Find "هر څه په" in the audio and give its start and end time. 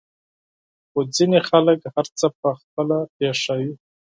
1.93-2.49